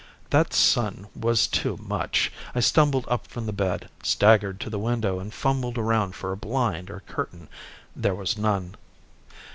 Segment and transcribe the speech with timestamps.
[0.31, 2.31] That sun was too much.
[2.55, 6.35] I stumbled up from the bed, staggered to the window and fumbled around for a
[6.35, 7.47] blind or curtain.
[7.95, 8.73] There was none.